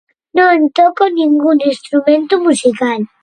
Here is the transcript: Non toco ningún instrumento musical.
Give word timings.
Non 0.37 0.57
toco 0.77 1.03
ningún 1.07 1.57
instrumento 1.71 2.35
musical. 2.45 2.99